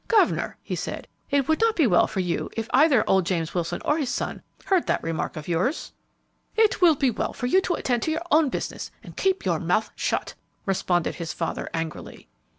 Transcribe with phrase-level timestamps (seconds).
[0.07, 3.83] "Governor," he said, "it would not be well for you if either old James Wilson
[3.85, 5.93] or his son heard that remark of yours!"
[6.55, 9.59] "It will be well for you to attend to your own business and keep your
[9.59, 10.33] mouth shut!"
[10.65, 12.27] responded his father, angrily.